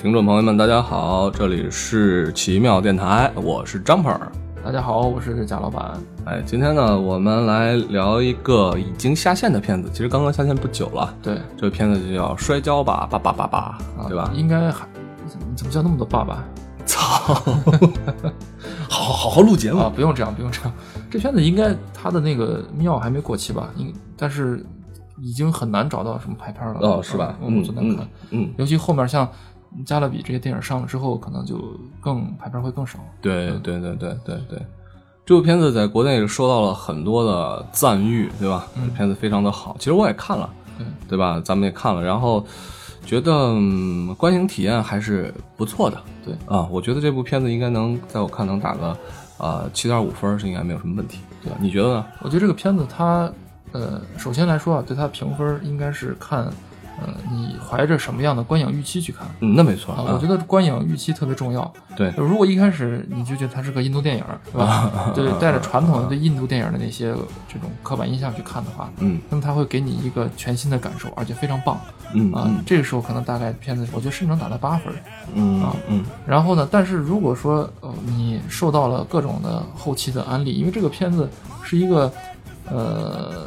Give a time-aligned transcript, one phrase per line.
[0.00, 4.16] 听众朋友们，大家好，这里是奇妙电台，我是张鹏。
[4.64, 5.98] 大家好，我是贾老板。
[6.24, 11.12] 哎，今天呢，我们来聊一个已经下线的片子，其实刚刚下线不久了。
[11.20, 13.76] 对，这个片子就叫《摔跤吧，爸爸爸爸》，
[14.08, 14.30] 对吧？
[14.36, 14.86] 应该还
[15.26, 16.44] 怎么怎么叫那么多爸爸？
[16.86, 17.34] 操！
[18.88, 19.92] 好好好好录节目啊！
[19.92, 20.72] 不用这样，不用这样。
[21.10, 23.68] 这片子应该它的那个庙还没过期吧？
[23.76, 24.64] 应但是
[25.20, 26.78] 已经很难找到什么排片了。
[26.82, 27.36] 哦，是吧？
[27.40, 29.28] 我们昨天看，嗯，尤其后面像。
[29.84, 31.58] 加勒比这些电影上了之后，可能就
[32.00, 32.98] 更排片会更少。
[33.20, 34.62] 对对对对对对，
[35.26, 38.66] 这部片子在国内收到了很多的赞誉，对吧？
[38.74, 41.40] 这片子非常的好，其实我也看了，对对吧？
[41.44, 42.44] 咱们也看了，然后
[43.04, 43.54] 觉得
[44.16, 46.00] 观影体验还是不错的。
[46.24, 48.96] 对啊，我觉得这部片子应该能在我看能打个
[49.36, 51.20] 啊七点五分，是应该没有什么问题。
[51.42, 52.06] 对，你觉得呢？
[52.20, 53.30] 我觉得这个片子它
[53.72, 56.50] 呃，首先来说啊，对它评分应该是看。
[57.00, 59.26] 呃，你怀着什么样的观影预期去看？
[59.40, 60.04] 嗯，那没错啊。
[60.08, 61.72] 我觉得观影预期特别重要。
[61.96, 64.90] 对，如果一开始你就觉得它是个印度电影，是吧？
[65.14, 67.12] 对，带着传统的对印度电影的那些
[67.52, 71.80] 这种刻板印象去看的话，嗯，那么它会给你一个全新的感受，而且非常棒。
[72.14, 74.92] 嗯啊，这个时候可能大概片子，我觉得甚至能打到八分。
[75.34, 76.04] 嗯啊嗯。
[76.26, 81.28] 然后呢，但是如果说呃你受到了各种的后期的安利，因为这个片子
[81.62, 82.12] 是一个
[82.70, 83.46] 呃。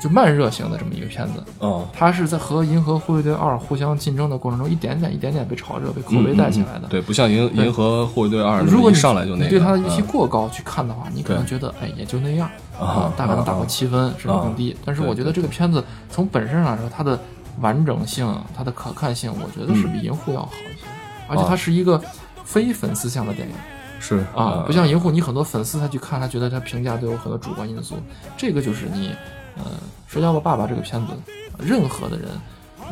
[0.00, 6.86] 就慢热型的这么一个片子，哦，它是在和《银河护卫队二》互相竞争的过程中，一点点、一点点被炒热、被口碑带起来的。
[6.88, 14.76] 对，不像《银银河护卫队二》，如果你上来就那，对它的预期过高去看的话，你可能觉得，哎，也就那样啊，大概能打个七分，甚至更低。
[14.84, 17.18] 但是我觉得这个片子从本身上来说，它的
[17.60, 20.86] 完整性、它的可看性，我觉得是比《银护》要好一些。
[21.28, 22.00] 而且它是一个
[22.44, 23.54] 非粉丝向的电影，
[23.98, 27.96] 是啊，不像《银护》，你很多粉丝他去看，他觉得他评价都有很多主观因素。
[28.36, 29.12] 这个就是你。
[29.56, 29.64] 呃，
[30.06, 31.12] 《摔跤吧，爸爸》这个片子，
[31.58, 32.28] 任何的人，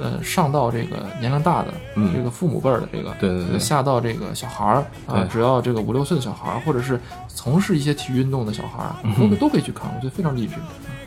[0.01, 1.73] 呃，上到这个年龄大的，
[2.15, 6.99] 这个父母辈儿的这个，对对对，下到这个小孩儿啊，只要这个五六岁的小孩儿，或者是
[7.29, 8.97] 从事一些体育运动的小孩儿，
[9.31, 10.55] 都都可以去看，我觉得非常励志。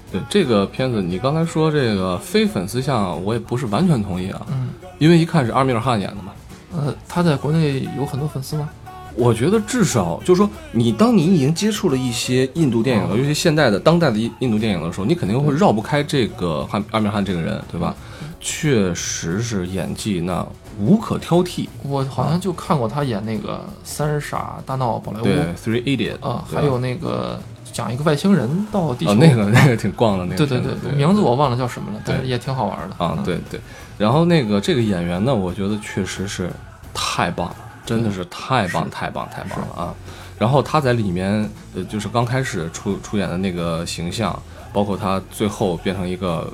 [0.10, 4.70] 对这个片子，你刚才说这个非粉丝向，我也不是完全同意啊，嗯，
[5.00, 6.32] 因为一看是阿米尔汗演的嘛，
[6.74, 8.70] 呃，他在国内有很多粉丝吗？
[9.18, 17.96] 我觉得至少就是说，你当你已经接触了一些印度电影了，尤其现代的当代的印印度电影的时候，你肯定会绕不开这个汉阿米尔汗这个人，对吧？
[18.40, 20.46] 确实是演技那
[20.80, 21.68] 无可挑剔。
[21.82, 27.40] 我好像就看过他演那个《三傻大闹宝莱坞》，对，Three Idiot 啊，还有那个
[27.74, 30.38] 讲一个外星人到地球，那个那个挺逛的那个。
[30.38, 33.18] 对对对，名字我忘了叫什么了，但是也挺好玩的啊。
[33.26, 33.60] 对对，
[33.98, 36.52] 然后那个这个演员呢，我觉得确实是
[36.94, 37.56] 太棒了。
[37.88, 39.96] 真的是太棒太棒太棒了啊！
[40.38, 44.38] 然后他在里面，呃，就是刚开始出出演的那个形象，
[44.74, 46.52] 包括他最后变成一个，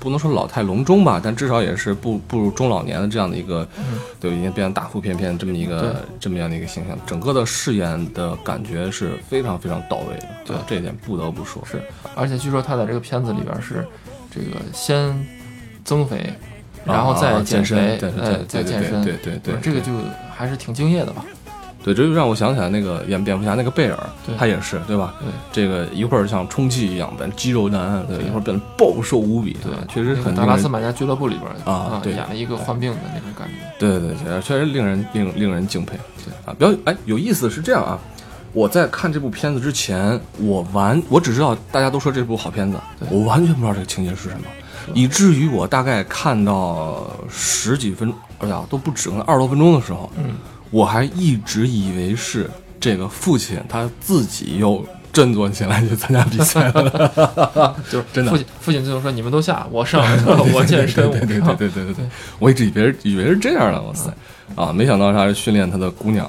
[0.00, 3.66] 不能说老态龙钟吧，但至少也是步步入中老年的这样的一个，
[4.20, 10.28] 对，已经变成大腹便便这么一个这么样的一个形象，整个的饰演的感觉是非常非常到位的。
[10.44, 11.80] 对，这一点不得不说是。
[12.16, 13.86] 而且据说他在这个片子里边是
[14.30, 15.26] 这个先
[15.84, 16.34] 增肥，
[16.84, 19.92] 然后再减肥，呃，再健身，对对对，这个就。
[20.34, 21.24] 还是挺敬业的吧？
[21.84, 23.96] 对，这就让我想起来那个演蝙蝠侠那个贝尔，
[24.36, 25.14] 他也是，对吧？
[25.20, 30.34] 对，这个一会儿像充气一样变肌肉男，对，一会儿变得暴瘦无比，对，确实很。
[30.34, 33.54] 达拉斯马家俱乐部里边啊，对，演了一个患病的那种感觉。
[33.78, 35.96] 对对对，确实令人令令人敬佩。
[36.24, 37.98] 对啊，比较哎有意思是这样啊，
[38.52, 42.78] 我在看这部片子之前，我完我只知道大家都说这部好片子，
[43.10, 44.44] 我完全不知道这个情节是什么，
[44.94, 50.34] 以至于我大概看到十几分，哎呀都不止，可能二十多分钟的时候，嗯。
[50.70, 54.82] 我还一直以为是这个父亲他自己又
[55.12, 58.30] 振作起来去参加比赛了， 就是真的。
[58.30, 60.02] 父亲父亲最后说：“你们都下，我上，
[60.54, 62.08] 我健身。”对对对对对对对，
[62.38, 64.10] 我一直以为以为是这样的，哇塞
[64.56, 64.72] 啊！
[64.72, 66.28] 没想到他是训练他的姑娘。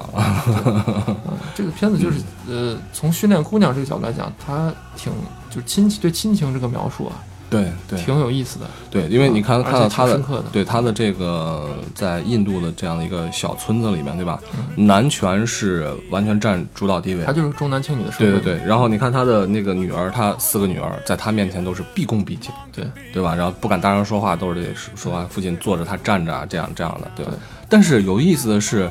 [1.54, 5.12] 这个片子就是呃，从训练姑娘这个角度来讲，他挺
[5.50, 7.12] 就是亲情对亲情这个描述啊。
[7.54, 8.66] 对对，挺有意思的。
[8.90, 10.20] 对，因为你看看到他的，
[10.52, 14.40] 对他的这个在印度的这样的一个小村子里面，对吧？
[14.76, 18.24] 男权是完全占主导地位，他就是重男轻女的社会。
[18.26, 18.66] 对对对。
[18.66, 23.34] 然后你看他的那个女儿，他四个女儿，在他面前都是毕恭毕敬，对对吧？
[23.34, 25.24] 然后不敢大声说话，都是得说话。
[25.30, 27.32] 父亲坐着，他站着，这样这样的，对吧？
[27.68, 28.90] 但是有意思的是，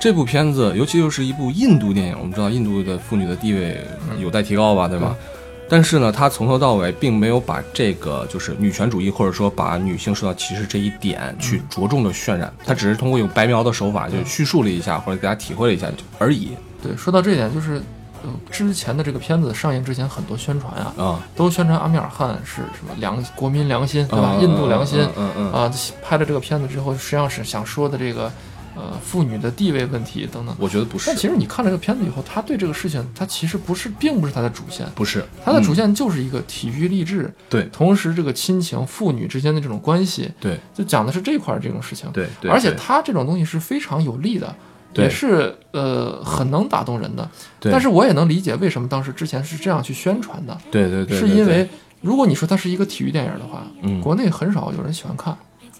[0.00, 3.80] 这部片子，尤其又是一部印度电影，我们知道印度的妇女的地位
[4.18, 5.14] 有待提高吧，对吧？
[5.74, 16.50] 但是呢，他从头到尾并没有把这个就是女权主义，或者说把女性受到歧视这一点去着重的渲染，他只是通过用白描的手法就叙述了一下，或者给大家体会了一下而已。
[16.80, 17.82] 对，说到这一点，就是
[18.22, 24.36] 呃，之前的这个片子上映之前，很多宣传啊，啊，都宣传阿米尔汗是什么良国民良心，对吧？
[24.40, 25.68] 印度良心，嗯嗯啊，
[26.04, 28.30] 拍了这个片子之后，实际上是想说的这个。
[28.74, 30.54] 呃妇女的地位问题等等。
[30.58, 31.16] 我觉得不是但。
[31.16, 42.10] 其实你看了这个片子以后，他对这个事情，他其实不是，并不是他的主线，不是，他的主嗯线就是一个体育励志，对同时这个亲情、父女之间的这种关系，对就讲的是这块儿这种事情。
[42.12, 44.54] 对对，而且他这种东西是非常有利的，
[44.92, 47.28] 对也是呃很能打动人的。
[47.60, 51.68] 对但是我也能理解为什么当时之前是这样去宣传的，对对对，对是因为
[52.00, 55.32] 如果你说它是一个体育电影的话，嗯国内很少有人喜欢看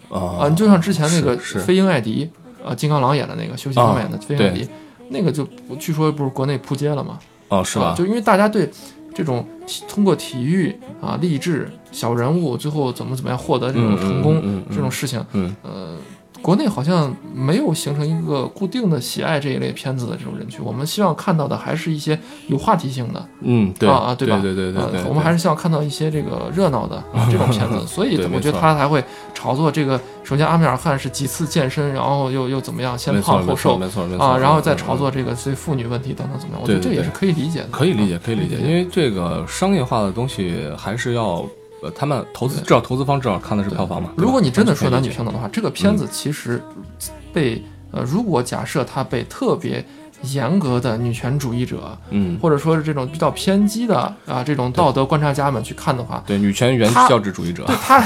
[0.08, 0.44] 啊。
[0.44, 2.30] 啊你就像之前那个飞鹰艾迪，
[2.64, 4.68] 呃，金刚狼演的那个，休息方演的飞鹰
[5.10, 5.46] 那个就
[5.78, 7.18] 据说不是国内扑街了吗？
[7.48, 7.94] 哦是吧啊？？
[7.94, 8.68] 就因为大家对
[9.14, 9.46] 这种
[9.86, 15.96] 通过体育啊励志小人物最后怎么怎么样获得这种嗯成功、嗯嗯嗯这种事情，嗯呃，
[16.44, 20.62] 国内好像没有形成一个固定的喜爱这一类片子的这种人群。
[20.62, 22.18] 我们希望看到的还是一些
[22.48, 24.38] 有话题性的嗯对啊啊，对吧？
[24.42, 27.80] 对对对对我们还是希望看到一些这个热闹的啊这种片子。
[27.88, 29.02] 所以我觉得他才会
[29.32, 29.98] 炒作这个。
[30.22, 36.62] 首先，阿米尔汗是几次健身，然后又又怎么样，先胖后瘦没错没错啊，然后再嗯炒作这个对妇女问题等等怎么样。
[36.62, 37.68] 我觉得这也是可以理解的。
[37.70, 41.44] 可以理解，可以理解因为这个商业化的东西还是要，
[41.84, 44.08] 呃，他们投资至少投资方至少看的是票房嘛。
[44.16, 46.62] 如果你真的说男女平等的话，这个片子其实
[47.32, 49.84] 被呃，如果假设它被特别
[50.22, 53.96] 严格的女权主义者，嗯，或者说是这种比较偏激的
[54.26, 57.98] 啊这种道德观察家们去看的话，对女权原教旨主义者对，他，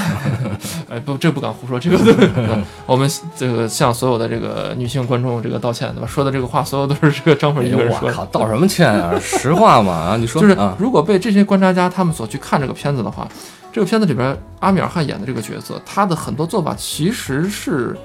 [0.89, 6.07] 哎不，这不敢胡说，这个我们这个向所有的这个女性观众这个道歉，对吧？
[6.07, 8.07] 说的这个话，所有都是这个张粉哎一个人说的。
[8.07, 9.17] 呦我靠，道什么歉啊？
[9.21, 13.25] 实话嘛啊，你说 就是啊，如果被这些观察家他们所去看这个片子的话，
[13.71, 17.95] 这个片子里边阿米尔汗演的这个角色，他的很多做法其实是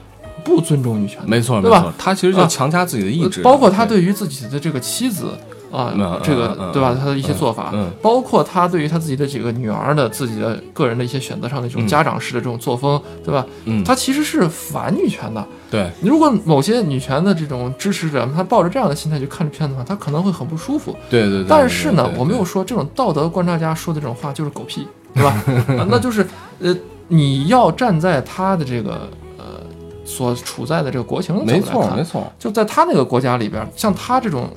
[0.44, 5.28] 不尊重女权的，没错没对吧，他其实就啊强加自己的意志，包括他对于自己的这个妻子
[5.72, 6.94] 啊嗯，这个对吧？
[6.99, 13.44] 他的一些做法，嗯包括他对于他自己的几个女儿的自己的个人的一些选择上的这种嗯家长式的这种作风，对吧？
[13.64, 15.44] 嗯，他其实是反女权的。
[15.70, 20.94] 对如果某些女权的这种支持者，他抱着这样的心态去看这片子的话，他可能会很不舒服。
[21.11, 25.31] 对对对，但是呢我没有说这种道德观察家说的这种话就是狗屁，对吧？
[25.78, 26.26] 啊那就是
[26.61, 26.76] 呃，
[27.08, 29.08] 你要站在他的这个
[29.38, 29.61] 呃
[30.05, 34.49] 所处在的这个国情的角没度来看错没错，就在他那个国家里边，像他这种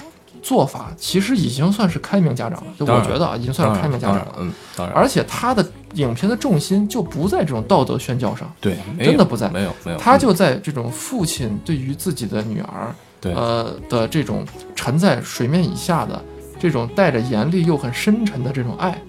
[0.41, 2.67] 做法，其实已经算是开明家长了。
[2.77, 4.35] 就我觉得啊，已经算是开明家长了。
[4.39, 14.45] 嗯，当然，而且他的影片的重心就不在这种道德宣教上，对，真的不在没有没有，嗯他就在这种父亲对于自己的女儿，对呃的这种
[14.75, 16.21] 沉在水面以下的
[16.59, 19.01] 这种带着严厉又很深沉的这种爱，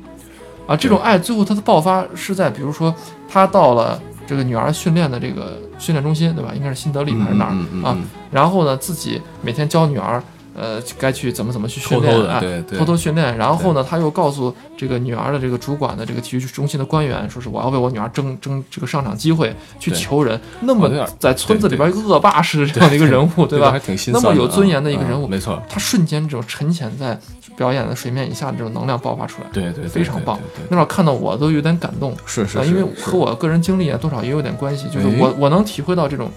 [0.69, 2.95] 啊，这种爱最后它的爆发是在比如说
[3.27, 6.53] 他到了这个女儿训练的这个训练中心，对吧？
[6.55, 7.97] 应该是新德里还是哪儿、啊？
[8.31, 10.23] 然后呢，自己每天教女儿，
[10.59, 13.37] 呃，该去怎么怎么去训练，偷偷的哎对对偷偷训练。
[13.37, 20.41] 然后呢，他又告诉这个女儿的这个主管的这个体育中心的官员，说是我要为我女儿争争这个上场机会，去求人。
[20.61, 23.79] 那么在村子里边恶霸式的这样的一个人物，对吧？
[23.79, 27.19] 挺心那酸的么有尊严的一个啊人物嗯没错，他瞬间这种沉潜在
[27.57, 30.39] 表演的水面以下的这种能量爆发出来，对对，对非常棒。
[30.69, 32.13] 那会儿看到我都有点感动。
[32.13, 34.89] 啊，是是是，因为和我个人经历啊，多少也有点关系。
[34.89, 36.31] 就是哎我我能体会到这种，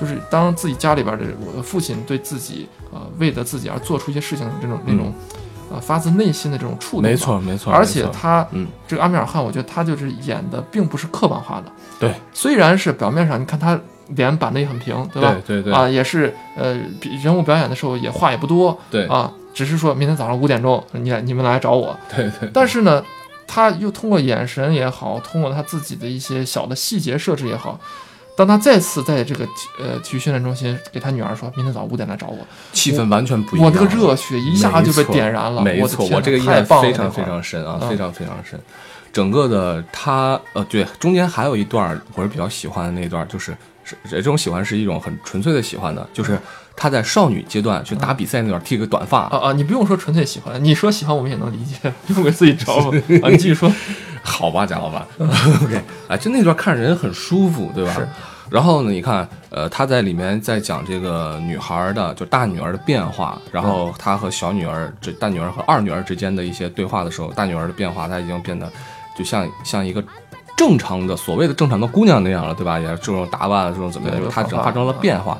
[0.00, 5.12] 就是当自己家里边的我的父亲对自己呃为了自己而做出一些事情的这种那种
[5.72, 8.66] 呃发自内心的这种触动没错没错，而且他嗯。
[8.86, 11.70] 这个阿米尔汗，我觉得他就是演的并不是刻板化的。
[11.98, 13.78] 对，虽然是表面上你看他
[14.14, 15.36] 脸板的也很平，对吧？
[15.46, 15.72] 对对对。
[15.72, 16.80] 啊，也是呃
[17.22, 19.06] 人物表演的时候也话也不多对。
[19.08, 23.04] 啊，只是说明天早上五点钟你来你们来找我，对对，但是呢，
[23.46, 27.78] 他又通过眼神也好，通过他自己的一些小的细节设置也好，
[28.38, 29.44] 当他再次在这个
[29.80, 32.38] 呃体育训练中心给他女儿说明天早上五点来找我，
[32.72, 33.66] 气氛完全不一样。
[33.66, 35.60] 我这个热血一下就被点燃了。
[35.60, 38.56] 没错，我这个印象非常非常深啊，嗯非常非常深。
[39.12, 46.38] 整个的他呃，对，中间还有一段儿我是比较喜欢的那段儿，就是是这种喜欢是一种很纯粹的喜欢的，就是
[46.78, 49.52] 他在少女阶段去打比赛那段儿剃个短发，啊啊！
[49.52, 53.28] 你不用说纯粹喜欢，你说喜欢我们也能理解，不 用给自己找吧 啊。
[53.28, 53.70] 你继续说，
[54.22, 57.92] 好吧，贾老板， OK，哎，就那段看着人很舒服，对吧？
[57.92, 58.08] 是。
[58.48, 68.66] 然后呢，你看，呃，他在里面在讲这个女孩儿的，就大女儿的变化，然后她和小女儿，这大女儿和二女儿之间的一些对话的时候，大女儿的变化，她已经变得
[69.14, 70.02] 就像像一个
[70.56, 72.78] 正常的所谓的正常的姑娘那样了，对吧？
[72.78, 75.36] 也这种打扮，这种怎么样，她发整发生了变化。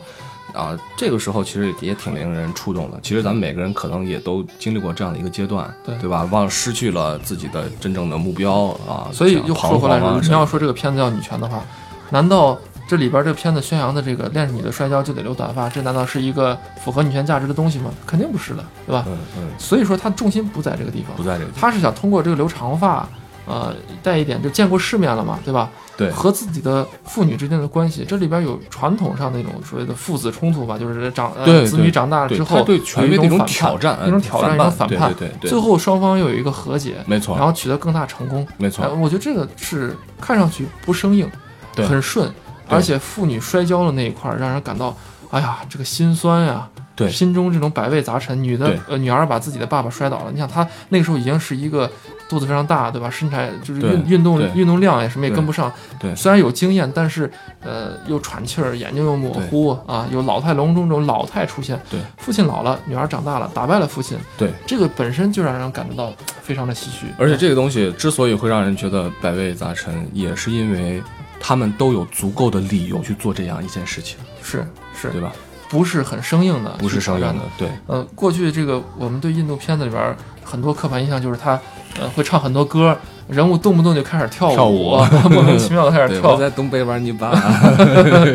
[0.58, 2.98] 啊，这个时候其实也挺令人触动的。
[3.00, 6.28] 其实咱们每个人可能也都经历过这样的一个阶段，对对吧？
[6.32, 11.62] 忘失去了自己的真正的目标啊，所以又说回来，你要说这个片子要女权的话，
[12.10, 17.90] 难道这里边这个片子宣扬的这个练你的摔跤就得留短发，这难道是一个符合女权价值的东西吗？
[18.04, 19.04] 肯定不是的，对吧？
[19.06, 21.60] 嗯嗯，所以说它重心不在这个地方不，在这个地方。
[21.60, 23.08] 他是想通过这个留长发
[23.48, 25.70] 呃，带一点就见过世面了嘛，对吧？
[25.96, 38.86] 对，和自己的父女之间的关系，这里边有传统上那种所谓的父子冲突吧，就是长对子女长大了之后，对权威那种挑战，那种挑战，一种反叛，对对对，最后双方又有一个和解，没错，然后取得更大成功，没错。
[38.94, 41.28] 我觉得这个是看上去不生硬，
[41.76, 42.30] 很顺，
[42.68, 44.96] 而且父女摔跤的那一块让人感到，
[45.30, 46.68] 哎呀，这个心酸呀。
[46.94, 51.88] 对，心中这种百味杂陈，女的呃女儿把自己的爸爸摔倒了，你想她那个时候已经是一个
[52.28, 53.08] 肚子非常大，对吧？
[53.08, 55.72] 身材就是运运动运动量也什么也跟不上。
[55.98, 57.30] 对，虽然有经验，但是
[57.60, 61.80] 呃又喘气儿，眼睛又模糊啊，有老态龙钟这种老态出现。
[61.90, 64.18] 对，父亲老了，女儿长大了，打败了父亲。
[64.36, 67.06] 对，这个本身就让人感觉到非常的唏嘘。
[67.18, 71.02] 而且这个东西之所以会让人觉得百味杂陈，也是因为
[71.40, 74.18] 他们都有足够的理由去做这样一件事情。
[74.42, 75.32] 是是，对吧？
[75.68, 77.68] 不是很生硬的，不是生硬的，对。
[77.86, 81.60] 呃，过去这个我们对印度片子里边很多刻板印象就是他，
[82.00, 82.96] 呃，会唱很多歌，
[83.28, 84.96] 人物动不动就开始跳舞，
[85.30, 86.30] 莫名其妙的开始跳。
[86.30, 87.30] 我在东北玩泥巴。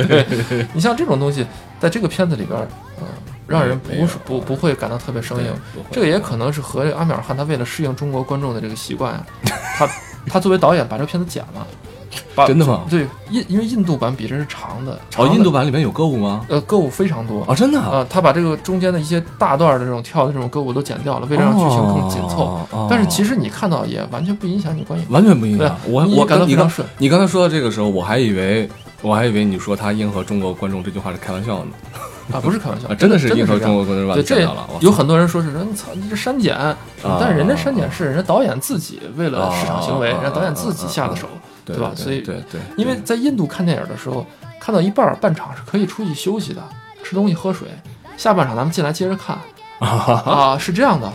[0.07, 1.45] 对，你像这种东西，
[1.79, 2.59] 在这个片子里边，
[2.99, 3.07] 呃，
[3.47, 5.51] 让人不是不不会感到特别生硬。
[5.91, 9.19] 这个也可能是和阿米尔汗他为了适应中国观众的这个习惯，
[9.77, 9.89] 他
[10.29, 11.65] 他作为导演把这个片子剪了。
[12.47, 12.81] 真的吗？
[12.89, 14.99] 对，印因为印度版比这是长的。
[15.17, 16.45] 哦，印度版里面有歌舞吗？
[16.49, 18.05] 呃，歌舞非常多啊，真的啊。
[18.09, 22.59] 他把这个中间的一些大段的这种跳的这种歌舞都剪掉了，为了让剧情更紧凑。
[22.89, 25.75] 但是其实你看到也完全不影响你观影，完全不影响。
[25.87, 26.87] 我我感到非常顺。
[26.97, 28.69] 你刚才说到这个时候，我还以为
[29.01, 31.71] 我还以为你说他迎合中国观众这句话是开玩笑呢。
[32.31, 34.67] 啊，不是开玩笑，真的是迎合中国观众对，这了。
[34.79, 36.55] 有很多人说是说你操，你这删减，
[37.01, 41.27] 但是人家删减是人家导演自己为了市场行为，人家导演自己下的手。
[41.65, 41.93] 对吧？
[41.95, 44.25] 所以对对，因为在印度看电影的时候，
[44.59, 46.61] 看到一半半场是可以出去休息的，
[47.05, 47.69] 吃东西喝水，
[48.17, 49.37] 下半场咱们进来接着看
[49.79, 51.09] 啊，是这样的。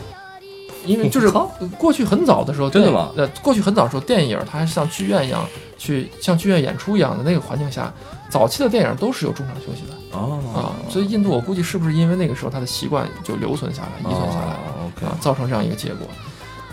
[0.88, 1.30] 因为就是
[1.76, 3.10] 过去很早的时候，真的吗？
[3.16, 7.92] 呃，过去很早的时候，电影它还是像剧院一样，去像剧院演出一样的那个环境下，
[8.30, 10.72] 早期的电影都是有中场休息的啊。
[10.88, 16.06] 所以印度我估计是不是因为那个时候他的习惯就留存下来、遗存下来啊，造成这样一个结果。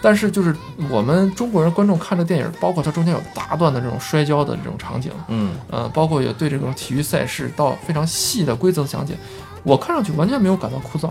[0.01, 0.55] 但是就是
[0.89, 9.17] 我们中国人观众看这电影，包括它中间有大段的这种摔跤的这种场景，嗯，呃，包括也对这种体育赛事到非常细的规则的讲解，
[9.63, 11.09] 我看上去完全没有感到枯燥，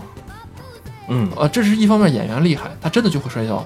[1.07, 3.65] 嗯，啊，这是一方面演员厉害，他真的就会摔跤，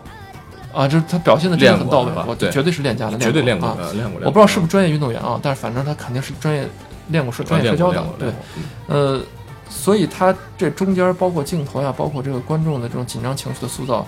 [0.74, 6.67] 啊，这他表现的真的很到位，我绝对是练家的，绝对练过，练过，我不知道是不是专业运动员啊，但是反正他肯定是专业
[7.10, 8.34] 练过摔专业摔跤的，对，
[8.88, 9.22] 呃，
[9.69, 14.05] 所以他这中间包括镜头呀，包括这个观众的这种紧张情绪的塑造。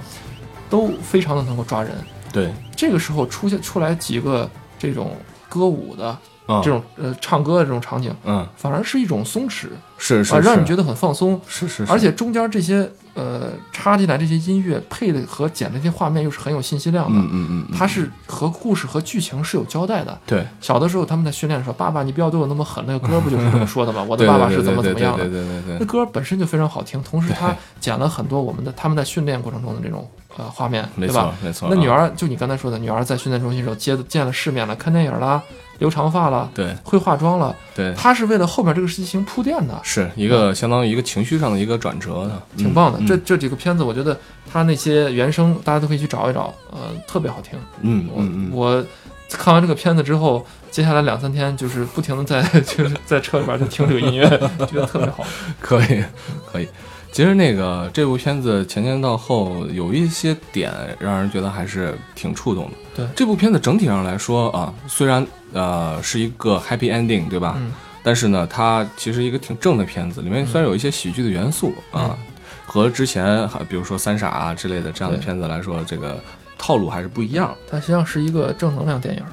[0.72, 1.92] 都非常的能够抓人，
[2.32, 5.18] 对，这个时候出现出来几个这种
[5.50, 6.18] 歌舞的
[6.64, 12.90] 这种呃唱歌的这种场景，嗯，反而是一种松弛，是是，啊，让你觉得很放松，是是，而且中间这些。
[13.14, 20.18] 呃，插进来这些音乐配的和剪的这些画面又是很有信息量的，嗯嗯嗯，它是和故事和剧情是有交代的。
[20.26, 24.02] 对，小的时候他们在训练的时候，爸爸你不要对我那么狠，那个歌 不就是这么说的吗？
[24.08, 25.26] 我的爸爸是怎么怎么样的？
[25.26, 31.34] 对对对对，那歌本身就非常好听，同时他剪了很多我们的他们在训练过程中的这种呃画面，对吧？
[31.44, 35.42] 没错，那女儿就你刚才说的，女儿在训练中心时候接见了世面了，看电影啦。
[35.82, 43.04] 留长发了，对，会化妆了，对，他是为了后面这个事情铺垫的，是一个相当于一个情绪上的一个转折的，挺棒的。
[43.08, 44.16] 这这几个片子，我觉得
[44.52, 47.58] 他那些原声大家都可以去找一找，呃，特别好听。
[47.82, 48.86] 嗯嗯嗯，我
[49.32, 54.30] 看完这个片子之后，接下来两三天就是不停的在 就是在车里边就听这个音乐，
[54.68, 55.26] 觉得特别好。
[55.60, 56.04] 可 以
[56.52, 56.68] 可以，
[57.12, 62.72] 其实那个这部片子前前到后有一些点让人觉得还是挺触动的。
[62.96, 67.56] 对这部片子整体上来说啊，虽然呃是一个 happy ending，对吧？
[67.58, 67.72] 嗯。
[68.04, 72.18] 但是呢，它其实一个挺正的片子，里面虽然有一些喜剧的元素啊，
[72.66, 76.20] 和之前比如说三傻啊之类的这样的片子来说，这个
[76.58, 77.54] 套路还是不一样。
[77.70, 79.24] 它实际上是一个正能量电影。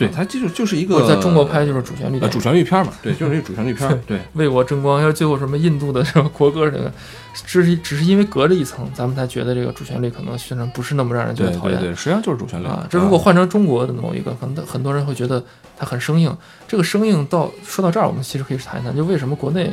[0.00, 4.02] 对，它就是就是一个在中国拍就是主旋律，呃，主旋律片嘛，对，就是一个主旋律片。
[4.06, 6.92] 对，为国争光，要最后什么印度的什么国歌这个，
[7.34, 11.78] 只是只是因为隔着一层，咱们才觉得这个主旋律可能宣传不是那么让人觉得讨厌。
[11.78, 12.86] 对对，实际上就是主旋律啊。
[12.88, 15.44] 这如果换成中国的某一个，可能很多人会觉得
[15.76, 16.36] 它很生硬。
[16.66, 19.72] 这个生硬到说到这儿，我们其实可以谈一谈，就为什么国内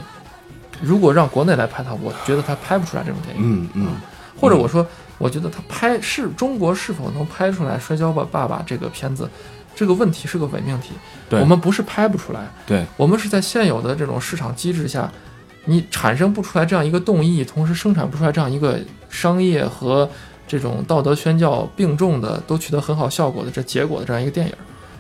[0.81, 3.41] 如果让国内来拍它，我觉得它拍不出来这种电影。
[3.43, 3.88] 嗯嗯。
[4.39, 4.86] 或者我说，
[5.17, 9.27] 我觉得它拍是中国是否能拍出来《摔跤吧，爸爸》这个片子？
[9.77, 10.93] 这个问题是个伪命题，
[11.29, 15.07] 我们不是拍不出来，对我们是在现有的这种市场机制下，
[15.65, 20.10] 你产生不出来这样一个动议，同时生产不出来这样一个商业和
[20.48, 24.53] 这种道德宣教并重的都取得很好效果的这结果的这样一个电影，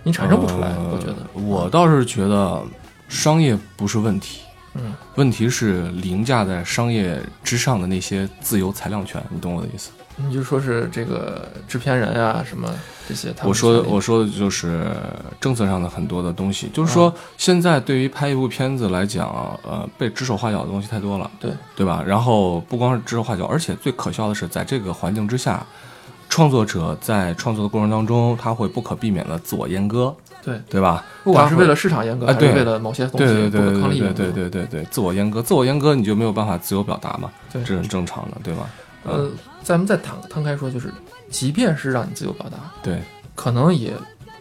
[0.03, 0.67] 你产生不出来。
[0.77, 2.61] 我觉得，我倒是觉得
[3.09, 4.41] 商业不是问题，
[4.77, 9.91] 嗯，问题是凌驾在商业之上的那些自由裁量权，你懂我的意思？
[10.19, 12.67] 你就说是这个制片人啊什么
[13.07, 14.87] 这些，他们我说的我说的就是
[15.39, 19.27] 政策上的很多的东西，就是说现在对于拍一部片子来讲，
[19.61, 21.51] 呃，被指手画脚的东西太多了，对。
[21.75, 22.03] 对吧？
[22.03, 25.63] 然后不光是指手画脚，而且最可笑的是，在这个环境之下，
[26.27, 30.15] 创作者在创作的过程当中，他会不可避免的自我阉割，
[30.47, 31.03] 对，对吧？
[31.25, 38.69] 不管是为了市场严格，还是为了某些东西对抗力对对对对对，自我阉割，自我阉割你就没有办法自由表达嘛，对这是很正常的，对吧？
[39.03, 39.29] 呃，
[39.61, 40.89] 咱们再摊摊开说，就是
[41.29, 43.01] 即便是让你自由表达，对
[43.35, 43.91] 可能也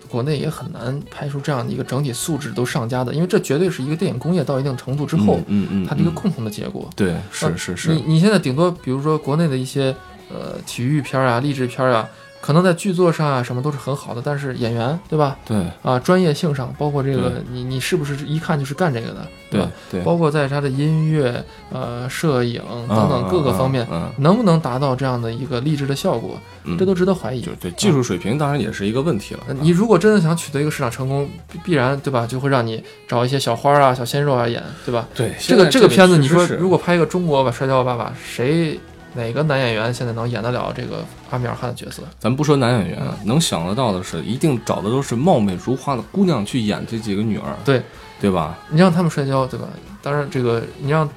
[0.09, 6.89] 国内也很难拍出这样的一个整体素质都上佳的，因为这绝对是一个电影工业到一定程度之后，嗯嗯，嗯它的一个共同的结果。
[6.95, 9.95] 对呃是是是你，你现在顶多比如说国内的一些
[10.31, 12.09] 呃体育片儿啊、励志片儿啊，
[12.47, 15.37] 可能在剧作上啊什么都是很好的，但是演员对吧？
[15.45, 19.69] 对啊，专业性上，包括这个你你是不是一看就是干这个的，对吧？
[19.91, 23.85] 对，包括在它的音乐、呃摄影等等各个方面，
[24.19, 27.51] 能不能达到这样的一个励志的效果，嗯这都值得怀疑就。
[27.57, 29.55] 对技术水平当然也是一个问题了呃。
[29.55, 35.09] 你如果真的想取得一个市场成功，必必然对吧，就会让你找一些小花啊、小鲜肉啊演，对吧？
[35.17, 38.79] 对这个这个片子，你说如果拍一个中国吧《摔跤吧爸爸》，谁
[39.17, 42.03] 哪个男演员现在能演得了这个阿米尔汗的角色？
[42.19, 47.83] 咱不说男演员，嗯能想得到的是，一定找的都是貌美如花的姑娘去演这几个女儿，对
[48.21, 48.59] 对吧？
[48.69, 49.67] 你让他们摔跤，对吧？
[50.03, 51.09] 当然，这个你让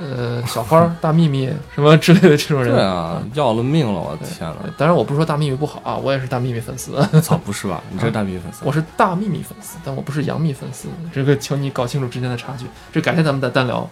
[0.00, 7.80] 呃小花、大幂幂什么之类的这种人，对啊，要了命了，我的天呐当然，我不是说大幂幂不好啊，我也是大幂幂粉丝，操，不是吧？
[7.90, 8.64] 你这是大幂粉丝？
[8.64, 10.88] 我是大幂幂粉丝，但我不是杨幂粉丝。
[11.12, 12.66] 这个，请你搞清楚之间的差距。
[12.90, 13.88] 这改天咱们再单聊。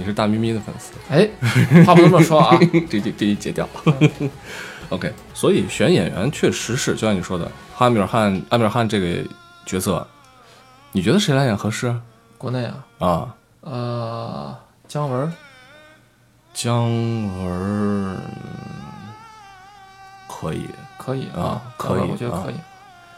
[0.00, 0.92] 你是大咪咪的粉丝？
[1.10, 1.28] 哎，
[1.84, 2.58] 话不能这么说啊。
[2.88, 3.68] 这这这一截掉。
[4.88, 9.22] OK，所以选演员确实是，就像你说的，哈米尔汗，阿米尔汗这个
[9.66, 10.04] 角色，
[10.92, 11.94] 你觉得谁来演合适
[12.38, 13.34] 国内啊，啊？
[13.60, 14.56] 呃，
[14.88, 15.30] 姜文，
[16.54, 16.90] 姜
[17.44, 18.18] 文
[20.26, 22.54] 可以，可以啊可以啊我觉得可以。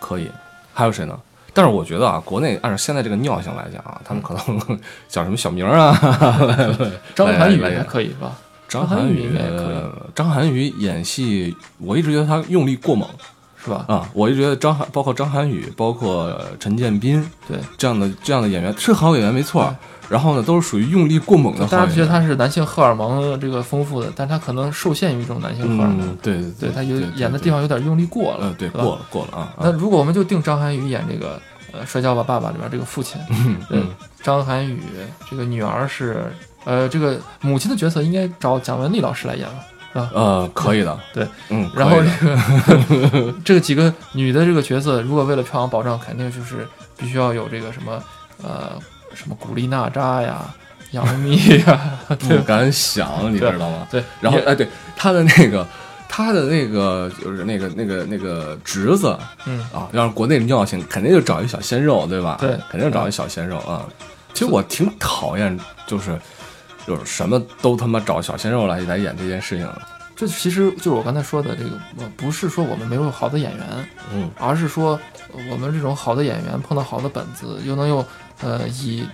[0.00, 0.28] 可以，
[0.74, 1.16] 还有谁呢？
[1.54, 4.58] 但是我觉得啊，国内按照现在这个尿性来讲啊，他们可能
[5.08, 5.92] 叫什么小名啊，
[7.14, 8.32] 张涵予还可以吧？
[8.68, 9.30] 张涵予
[10.14, 13.06] 张涵予演戏，我一直觉得他用力过猛
[13.62, 13.84] 是吧？
[13.86, 19.74] 啊，我一直觉得张涵，包括张涵予，包括呃陈建斌对，这样的这样的演员是好演员没错，
[20.12, 21.66] 然后呢都是属于用力过猛的。
[21.68, 26.03] 大家觉得他是男性荷尔蒙这个丰富的，但他可能受限于这种男性荷尔蒙。
[26.03, 29.55] 嗯，，对对对他有演的地，方有点用力过了嗯，，对，过了过了啊。
[29.59, 31.40] 那如果我们就定张涵予演这个
[31.72, 33.18] 呃《摔跤吧，爸爸》里边这个父亲，
[33.70, 33.88] 对嗯，
[34.22, 34.79] 张涵予
[35.31, 36.31] 这个女儿是
[36.64, 39.55] 呃这个母亲的角色应该找蒋雯丽老师来演了。
[40.14, 48.03] 呃，可以的，对，嗯，然后这个 这个几个女的这个角色，如果为了票房保障，肯定就是必须要有这个什么
[48.42, 48.72] 呃
[49.14, 50.42] 什么古力娜扎呀、
[50.92, 53.87] 杨幂呀，不敢想，你知道吗？
[53.90, 55.66] 对，也然后哎，对他的那个，
[56.09, 62.37] 他的那个就是那个那个那个侄子嗯，啊，要是国内的尿性，肯定就找一小鲜肉，对吧？
[62.40, 63.87] 对肯定找一小鲜肉啊。
[64.35, 66.18] 其实我挺讨厌，就是
[66.87, 69.68] 就是什么都他妈找小鲜肉来来演这件事情。
[70.14, 74.98] 这其实就是我刚才说的这个，呃不是说我们没有好的演员，嗯而是说
[75.35, 78.05] 呃我们这种好的演员碰到好的本子，又能用
[78.42, 79.05] 呃以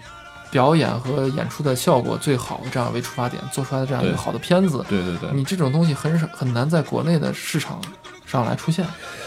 [0.51, 5.31] 表演和演出的效果最好这样为出发点做出来的这样一个好的片子，对对对。
[5.33, 7.81] 你这种东西很少很难在国内的市场
[8.29, 8.85] 上来出现，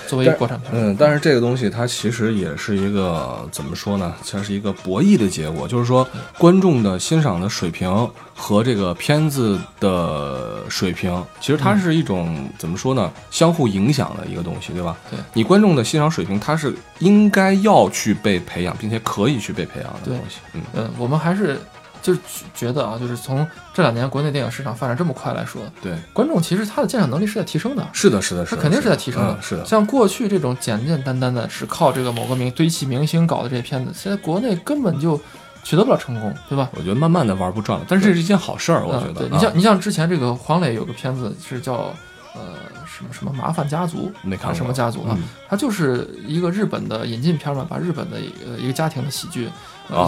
[0.08, 0.72] 作为一个国产片。
[0.74, 4.14] 嗯，但是这个东西它其实也是一个怎么说呢？
[4.32, 13.12] 它是一个博弈的结果，就是说观众的欣赏的水平和这个片子的水平，其实它是一种、怎么说呢？
[13.32, 14.96] 相互影响的一个东西，对吧？
[15.10, 20.38] 对你观众的欣赏水平，它是应该要去被培养，并且可以去被培养的东西。
[20.54, 21.60] 嗯，嗯，我们还是
[22.02, 22.20] 就是
[22.56, 27.88] 觉得啊，就是从这两年国内电影市场发展这么快来说，对，观众其实他的鉴赏能力是在提升的。
[27.94, 35.20] 是的，是的，是的，它肯定是在提升的嗯，是的，像过去这种简简单单的只靠这个某个明堆砌明星搞的这些片子，现在国内根本就
[35.64, 36.70] 取得不了成功，对吧？
[36.74, 39.30] 我觉得慢慢的玩不转了，但是这是一件好事儿，我觉嗯，得。
[39.30, 41.94] 你像你像之前这个黄磊有个片子是叫
[42.34, 45.14] 呃什么什么麻烦家族，没看过什么家族啊？
[45.16, 49.50] 嗯它就是一个日本的引进片嘛，把日本的一个一个家庭的喜剧。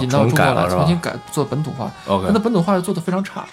[0.01, 3.45] 引到中国来，重新改做本土化它本土化又做得非常差，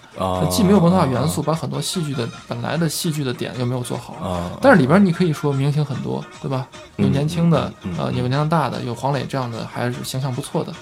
[0.50, 4.14] 既没有文化元素，把很多戏剧的本来的戏剧的点又没有做好。
[4.14, 6.66] 啊，但是里边你可以说明星很多，对吧？
[6.96, 10.72] 有嗯年轻的呃，有年龄大的，有黄磊这样的，还是形象不错的。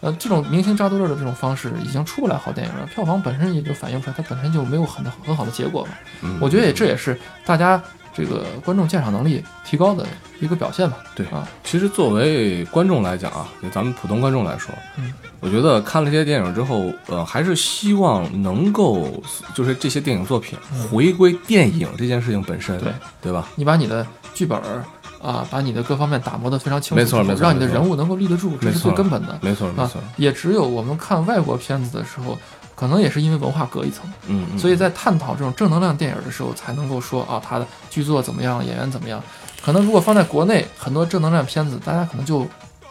[0.00, 5.90] 呃，这种明星扎堆儿的这种方式已经出不来好电影了，票房本身也就反映出来，它本身就没有很很好的结果嘛。
[6.22, 7.80] 嗯我觉得也这也是大家
[8.14, 10.06] 这个观众鉴赏能力提高的
[10.40, 10.98] 一个表现吧。
[11.14, 19.22] 对啊，其实作为观众来讲啊，就咱们普通观众来说，嗯，我觉得看了这些电影之后，呃，还是希望能够
[19.54, 20.58] 就是这些电影作品
[20.90, 23.48] 回归电影这件事情本身，对对吧？
[23.56, 24.84] 你把你的剧本儿
[25.22, 29.32] 啊，把你的各方面打磨得非常清楚，没错没错让你的人物能够立得住，这是最根本的。
[29.32, 32.36] 啊没错没错，，也只有我们看外国片子的时候，
[32.82, 39.22] 可能也是因为文化隔一层，嗯，嗯所以在探讨这种正能量电影的时候，才能够说啊，他的剧作怎么样，演员怎么样。
[39.64, 42.44] 可能如果放在国内，很多正能量片子，大家可能就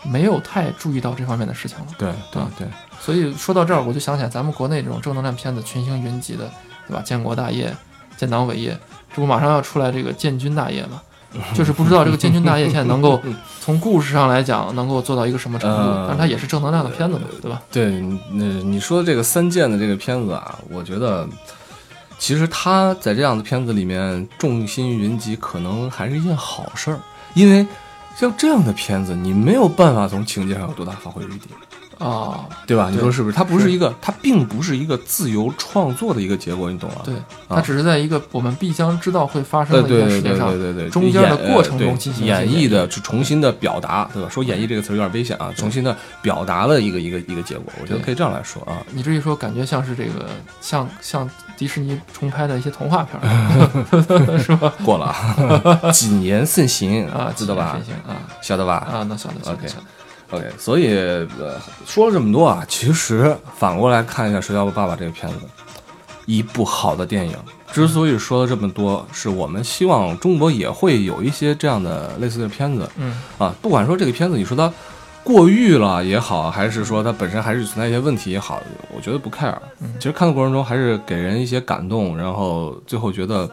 [0.03, 1.87] 没有太注意到这方面的事情了。
[1.97, 2.65] 对对啊对，
[3.01, 6.49] 所以说到这儿，我就想起来咱们国内这种正能量片子群星云集的，
[6.87, 7.01] 对吧？
[7.01, 7.75] 建国大业、
[8.15, 8.79] 建党伟业，
[9.13, 11.01] 这不马上要出来这个建军大业嘛？
[11.53, 13.21] 就是不知道这个建军大业现在能够
[13.61, 17.61] 从故事上来讲能够做到一个什么程度，呃但是它也是正能量的片子嘛，对吧？
[17.71, 21.29] 对，那你说的这个三剑的这个片子啊，我觉得
[22.17, 26.99] 其实他在这样的片子里面众星云集，可能还是一件好事儿，
[27.35, 27.65] 因为
[28.17, 31.47] 像这样的片子，你没有办法从情节上有多大发挥余地，
[32.01, 32.89] 啊，对吧？
[32.89, 33.35] 你说是不是？
[33.35, 36.97] 它不是一个，它并不是一个自由创作的一个结果，你懂吗？
[37.05, 37.13] 对，
[37.47, 44.27] 它只是在一个我们必将知道会发生呃，的一对对对件事情上对，对对，中间的过程中进行演绎的，去重新的表达，对吧？
[44.29, 48.81] 说演绎这个词有点危险啊，重新的表达了一个一个一个结果，我觉得可以这样来说啊。
[48.91, 50.27] 你这一说，感觉像是这个
[50.59, 54.73] 像像迪士尼重拍的一些童话片儿， 是吧？
[54.83, 57.85] 过了啊， 几年盛行啊，知道吧行？
[57.85, 58.75] 行啊晓得吧？
[58.91, 59.67] 啊，那晓得 OK。
[60.31, 65.39] OK，所以呃，说了这么多啊，其实反过来看一下《摔跤吧，爸爸》这个片子，
[66.25, 67.35] 一部好的电影。
[67.71, 73.55] 之所以说了这么多，是我们希望中国也会有一些这样的类似的片子嗯啊。
[73.61, 74.69] 不管说这个片子你说它
[75.23, 78.61] 过誉了也好，还是说它本身还是存在一些问题也好，
[78.93, 79.55] 我觉得不 care。
[79.79, 83.49] 嗯其实看的过程中还是给人一些感动，然后最后觉得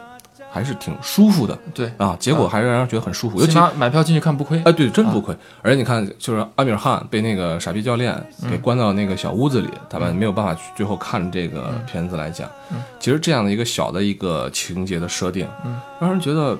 [0.51, 2.15] 还是挺舒服的对，啊。
[2.19, 4.61] 结果还是让人觉得很舒服，尤其买票进去看不亏。
[4.65, 5.35] 哎，对，真不亏。
[5.61, 8.13] 而且你看，就是阿米尔汗被那个傻逼教练
[8.49, 16.57] 给嗯关到那个小屋子里，他们没有办法去最后看这个片子来讲，嗯其实这样的一个小的一个情节的设定，嗯让人觉得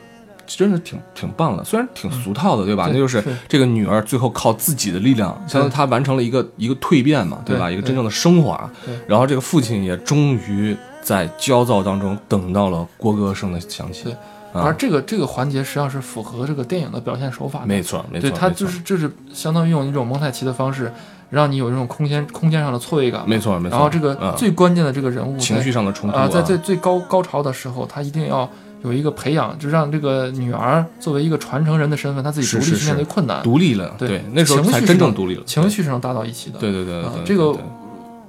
[0.47, 1.63] 真的挺挺棒的。
[1.63, 2.87] 虽然挺俗套的，对吧？
[2.91, 7.69] 那就是是这个女儿最后靠自己的力量，相当于她完成了一个一个蜕变嘛，对吧？
[7.69, 8.69] 一个真正的升华。
[9.07, 14.13] 然后这个父亲也终于在焦躁当中等到了郭歌声的响起对。
[14.13, 17.67] 啊而这个这个环节实际上是符合这个电影的表现手法的。
[17.67, 20.91] 没错，没错，对，它就是就是相当于用一种蒙太奇的方式，
[21.29, 23.21] 让你有这种空间空间上的错位感。
[23.27, 23.77] 没错，没错。
[23.77, 28.49] 然后这个嗯最关键的这个人物在情绪上的冲突啊，在在最高高潮的时候，他一定要
[28.81, 36.57] 有一个培养，就让这个女儿作为一个传承人的身份，她自己独立去面对困难，独立了，对那时候才真正独立了，情绪是能达到一起的。
[36.57, 37.55] 对对对对对，啊这个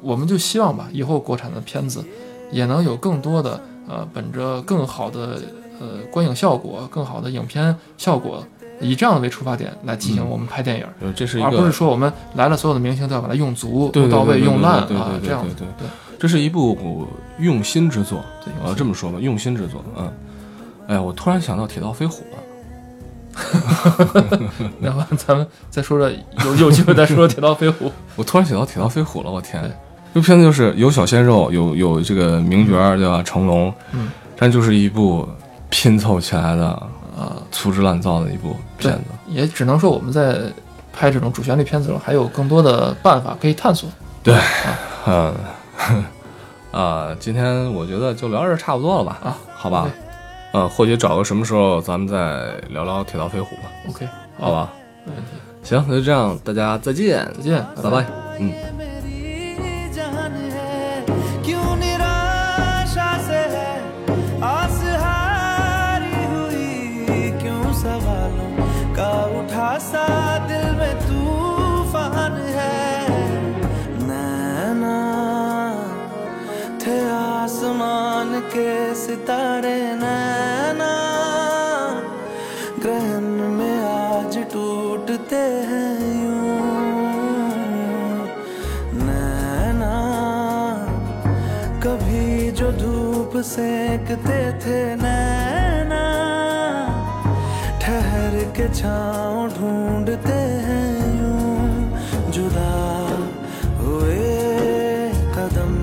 [0.03, 2.05] 我们就希望吧，以后国产的片子
[2.53, 5.41] 也能有更多的呃，本着更好的
[5.81, 8.45] 呃观影效果、更好的影片效果，
[8.81, 17.07] 以这样为出发点来进行我们拍电影，呃这是一而不是，说我们来了所有的明星都要把它用足、用到位、用烂对对啊对，这样对对对这是一部
[17.39, 20.13] 用心之作，对呃，这么说吧，用心之作，嗯，
[20.87, 22.39] 哎呀，我突然想到《铁道飞虎》了，
[24.81, 26.11] 然后咱们再说说
[26.45, 27.87] 有有机会再说说《铁道飞虎》。
[28.17, 29.73] 我突然想到《铁道飞虎》了，我天对，
[30.13, 33.23] 这部片子就是有小鲜肉，有有这个名角儿，对吧？
[33.23, 35.29] 成龙，嗯，但就是一部
[35.69, 36.67] 拼凑起来的
[37.17, 40.39] 啊，粗制滥造的一部片子，也只能说我们在
[40.93, 43.89] 拍这种主旋律片子的时候，还有更多的办法可以探索。
[44.23, 44.37] 对
[45.07, 45.35] 嗯，
[46.73, 49.19] 啊，今天我觉得就聊这儿差不多了吧？
[49.23, 49.89] 啊，好吧
[50.53, 54.09] 呃，或许找个什么时候咱们再聊聊《铁道飞虎》吧，OK，
[54.41, 54.73] 好吧？
[55.05, 55.31] 没问题。
[55.63, 58.05] 行，那就这样，大家再见，再见，拜拜。
[58.41, 58.53] 嗯。
[93.43, 96.01] सेकते थे नैना,
[97.83, 102.75] ठहर के छाँव ढूंढते हैं यूँ, जुदा
[103.81, 104.29] हुए
[105.37, 105.75] कदम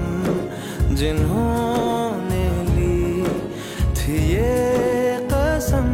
[0.95, 3.25] जिन्होंने ली
[3.97, 5.89] थी ये कसम,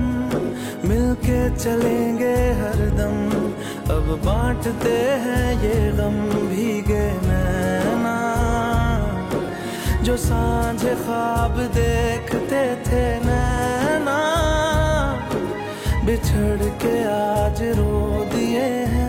[0.90, 3.18] मिलके चलेंगे हरदम
[3.96, 8.18] अब बांटते हैं ये गम भीगे नैना।
[10.04, 14.18] जो सांझे ख्वाब देखते थे नैना
[16.06, 19.03] बिछड़ के आज रो दिए हैं।